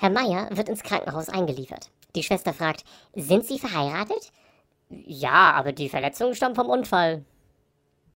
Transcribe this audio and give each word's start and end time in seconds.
Herr 0.00 0.10
Meier 0.10 0.48
wird 0.52 0.68
ins 0.68 0.84
Krankenhaus 0.84 1.28
eingeliefert. 1.28 1.90
Die 2.14 2.22
Schwester 2.22 2.52
fragt, 2.52 2.84
sind 3.16 3.44
Sie 3.44 3.58
verheiratet? 3.58 4.30
Ja, 4.88 5.50
aber 5.50 5.72
die 5.72 5.88
Verletzung 5.88 6.34
stammt 6.34 6.54
vom 6.54 6.68
Unfall. 6.68 7.24